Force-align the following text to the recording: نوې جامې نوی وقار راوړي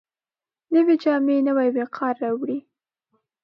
نوې 0.73 0.95
جامې 1.03 1.37
نوی 1.47 1.69
وقار 1.77 2.15
راوړي 2.23 2.59